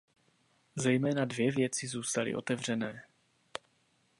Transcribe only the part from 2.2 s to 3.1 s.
otevřené.